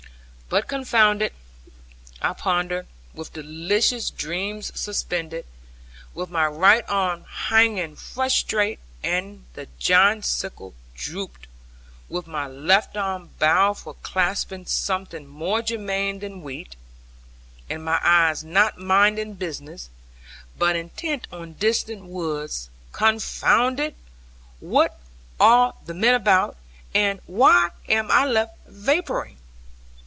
[0.49, 1.31] But confound it,
[2.19, 5.45] while I ponder, with delicious dreams suspended,
[6.13, 11.47] with my right arm hanging frustrate and the giant sickle drooped,
[12.09, 16.75] with my left arm bowed for clasping something more germane than wheat,
[17.69, 19.87] and my eyes not minding business,
[20.57, 23.95] but intent on distant woods confound it,
[24.59, 24.99] what
[25.39, 26.57] are the men about,
[26.93, 29.37] and why am I left vapouring?